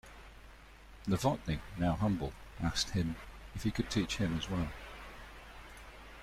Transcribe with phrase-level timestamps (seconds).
[1.07, 3.17] Novotny, now humble, asked him
[3.53, 4.69] if he could teach him as well.